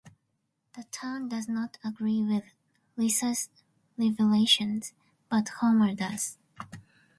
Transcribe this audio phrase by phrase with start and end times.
[0.75, 2.45] The town does not agree with
[2.97, 3.49] Lisa's
[3.99, 4.93] revelations,
[5.29, 6.39] but Homer does.